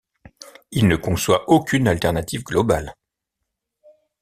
Il 0.71 0.87
ne 0.87 0.95
conçoit 0.95 1.47
aucune 1.47 1.87
alternative 1.87 2.41
globale. 2.43 2.95